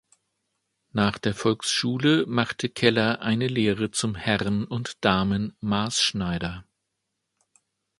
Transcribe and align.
Nach 0.93 1.19
der 1.19 1.35
Volksschule 1.35 2.25
machte 2.25 2.69
Keller 2.69 3.21
eine 3.21 3.45
Lehre 3.47 3.91
zum 3.91 4.15
Herren- 4.15 4.65
und 4.65 4.97
Damen-Maßschneider. 5.05 6.65